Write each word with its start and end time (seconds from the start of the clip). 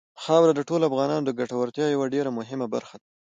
خاوره 0.23 0.53
د 0.55 0.61
ټولو 0.69 0.83
افغانانو 0.89 1.23
د 1.25 1.31
ګټورتیا 1.39 1.85
یوه 1.95 2.05
ډېره 2.13 2.29
مهمه 2.37 2.67
برخه 2.75 2.95
ده. 3.01 3.05